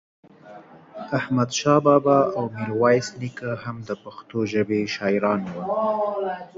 احمد 1.17 1.49
شاه 1.59 1.79
بابا 1.87 2.17
او 2.37 2.43
ميرويس 2.55 3.07
نيکه 3.19 3.49
هم 3.63 3.77
دا 3.87 3.95
پښتو 4.03 4.37
ژبې 4.51 4.79
شاعران 4.95 5.41
وو 5.53 5.59